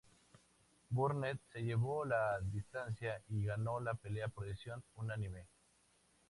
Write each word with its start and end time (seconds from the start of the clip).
Burnett 0.89 1.39
se 1.53 1.61
llevó 1.61 2.03
la 2.05 2.39
distancia 2.41 3.21
y 3.29 3.43
ganó 3.45 3.79
la 3.79 3.93
pelea 3.93 4.29
por 4.29 4.47
decisión 4.47 4.83
unánime. 4.95 5.45